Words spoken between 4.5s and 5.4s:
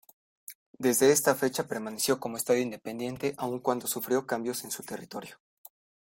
en su territorio.